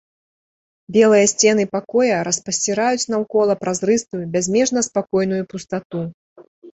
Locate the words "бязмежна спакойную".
4.37-5.41